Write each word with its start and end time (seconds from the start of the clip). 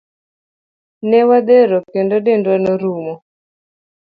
Ne 1.09 1.19
wadhero 1.29 1.77
kendo 1.93 2.15
dendwa 2.25 2.55
norumo. 2.63 3.13